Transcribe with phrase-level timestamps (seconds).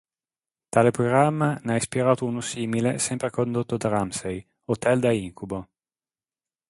[0.75, 5.69] Tale programma ne ha ispirato uno simile sempre condotto da Ramsay, "Hotel da incubo".